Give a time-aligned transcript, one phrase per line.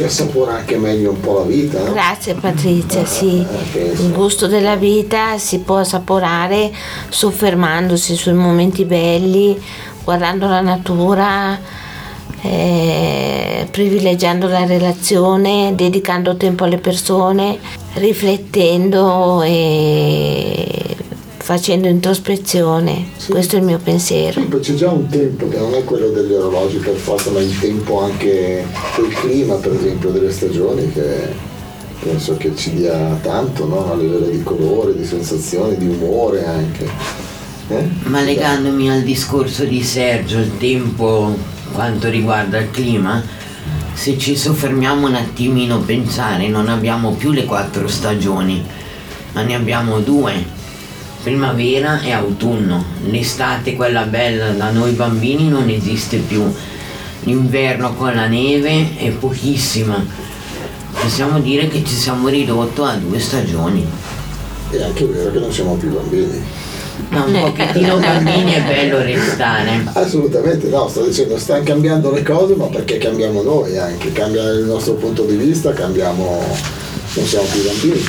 [0.00, 1.82] Si assapora anche meglio un po' la vita.
[1.82, 1.92] no?
[1.92, 3.44] Grazie Patrizia, sì.
[3.72, 4.02] Penso.
[4.02, 6.70] Il gusto della vita si può assaporare
[7.08, 9.60] soffermandosi sui momenti belli,
[10.02, 11.58] guardando la natura,
[12.42, 17.58] eh, privilegiando la relazione, dedicando tempo alle persone,
[17.94, 20.96] riflettendo e
[21.50, 23.06] facendo introspezione.
[23.16, 23.32] Sì.
[23.32, 24.40] Questo è il mio pensiero.
[24.40, 27.40] Sì, poi c'è già un tempo che non è quello degli orologi per forza, ma
[27.40, 31.26] il tempo anche del clima, per esempio, delle stagioni, che
[32.04, 33.90] penso che ci dia tanto no?
[33.90, 36.88] a livello di colore, di sensazioni, di umore anche.
[37.66, 37.88] Eh?
[38.04, 41.34] Ma legandomi al discorso di Sergio, il tempo
[41.72, 43.20] quanto riguarda il clima,
[43.92, 48.64] se ci soffermiamo un attimino a pensare, non abbiamo più le quattro stagioni,
[49.32, 50.58] ma ne abbiamo due,
[51.22, 52.84] primavera e autunno.
[53.04, 56.42] L'estate, quella bella da noi bambini, non esiste più.
[57.24, 60.04] L'inverno con la neve è pochissima.
[60.92, 63.86] Possiamo dire che ci siamo ridotto a due stagioni.
[64.70, 66.42] È anche vero che non siamo più bambini.
[67.08, 69.84] Ma un pochettino bambini è bello restare.
[69.92, 74.64] Assolutamente no, sto dicendo, stanno cambiando le cose, ma perché cambiamo noi anche, cambia il
[74.64, 76.44] nostro punto di vista, cambiamo,
[77.14, 78.02] non siamo più bambini,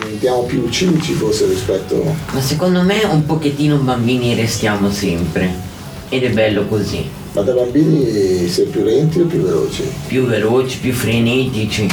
[0.00, 2.02] diventiamo più cinici forse rispetto...
[2.32, 5.66] Ma secondo me un pochettino bambini restiamo sempre.
[6.08, 7.06] Ed è bello così.
[7.32, 9.82] Ma da bambini sei più lenti o più veloci?
[10.06, 11.86] Più veloci, più frenetici.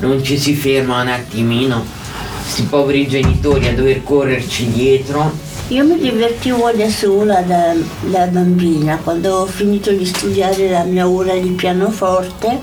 [0.00, 1.84] Non ci si ferma un attimino.
[2.46, 5.50] Sti poveri genitori a dover correrci dietro.
[5.72, 7.72] Io mi divertivo da sola da,
[8.10, 12.60] da bambina, quando ho finito di studiare la mia ora di pianoforte,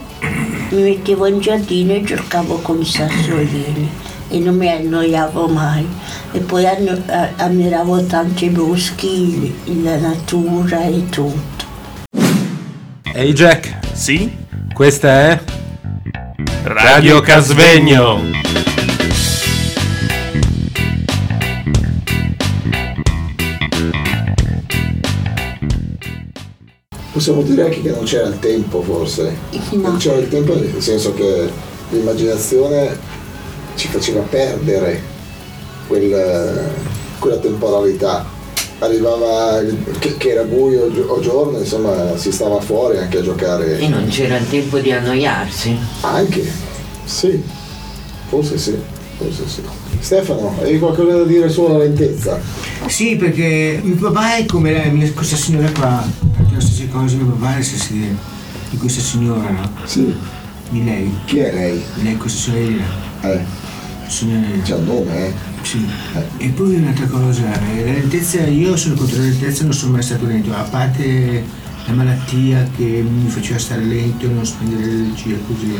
[0.70, 3.90] mi mettevo in giardino e giocavo con i sassolini
[4.30, 5.88] e non mi annoiavo mai.
[6.34, 11.66] E poi anno- a- ammiravo tanto i boschi, la natura e tutto.
[13.12, 14.32] Ehi Jack, Sì?
[14.72, 15.40] questa è
[16.64, 18.22] Radio Casvegno.
[27.20, 29.36] Possiamo dire anche che non c'era il tempo forse.
[29.72, 29.90] No.
[29.90, 31.50] Non c'era il tempo nel senso che
[31.90, 32.98] l'immaginazione
[33.76, 35.02] ci faceva perdere
[35.88, 36.70] quel-
[37.20, 38.26] quella temporalità.
[38.80, 39.62] Arrivava
[40.00, 43.24] che, che era buio o gio- o giorno, insomma si stava fuori anche a E
[43.24, 43.88] giocare.
[43.90, 45.78] non c'era il tempo di annoiarsi.
[46.00, 46.50] Anche,
[47.04, 47.44] sì,
[48.30, 48.78] forse sì,
[49.20, 49.62] forse sì.
[50.00, 52.40] Stefano, hai qualcosa da dire sulla lentezza?
[52.88, 56.08] Sì, perché mio papà è come la mia, questa signora qua,
[56.38, 57.64] perché le stesse cose mio papà è
[58.70, 59.70] di questa signora, no?
[59.84, 60.16] Sì.
[60.70, 61.14] Di lei.
[61.26, 61.84] Chi è lei?
[62.02, 62.86] Lei, questa signorina.
[63.22, 63.68] Eh,
[64.08, 65.34] Signora, c'ha un nome, eh?
[65.62, 65.86] sì.
[66.38, 67.44] E poi un'altra cosa,
[67.76, 71.44] eh, la lentezza, io sono contro la lentezza, non sono mai stato lento, a parte
[71.86, 75.76] la malattia che mi faceva stare lento e non spendere l'energia così.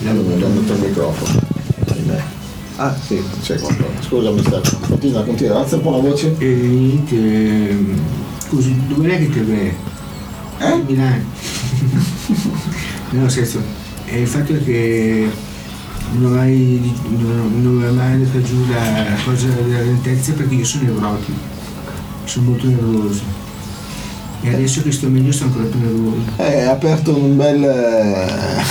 [0.00, 1.40] La- Allora, mi hanno il microfono.
[1.88, 2.22] Ahimè.
[2.82, 4.00] Ah, sì, c'è qualcosa.
[4.00, 6.34] Scusami Stefano, continua, continua, alza un po' la voce.
[6.38, 7.76] E niente,
[8.38, 9.74] scusi, dove è che te vai?
[10.60, 10.82] Eh?
[10.86, 11.22] Milano.
[13.10, 13.60] no, scherzo.
[14.06, 15.28] E il fatto è che
[16.12, 20.54] non ho mai, non, non mi è mai andata giù la cosa della lentezza perché
[20.54, 21.38] io sono nevrotico.
[22.24, 23.22] Sono molto nervoso.
[24.42, 26.16] E adesso che sto meglio sto ancora più nervoso.
[26.36, 28.62] Eh, ha aperto un bel, eh,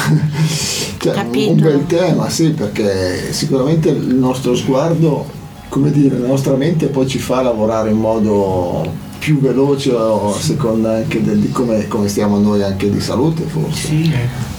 [1.00, 5.26] cioè, un bel tema, sì, perché sicuramente il nostro sguardo,
[5.70, 10.40] come dire, la nostra mente poi ci fa lavorare in modo più veloce o a
[10.40, 13.88] seconda anche del- di come, come stiamo noi anche di salute forse.
[13.88, 14.59] Sì, ecco.